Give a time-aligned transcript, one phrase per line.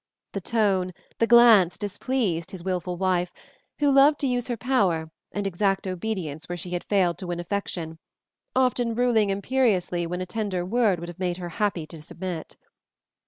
[0.31, 3.31] The tone, the glance displeased his willful wife,
[3.77, 7.39] who loved to use her power and exact obedience where she had failed to win
[7.39, 7.99] affection,
[8.55, 12.57] often ruling imperiously when a tender word would have made her happy to submit.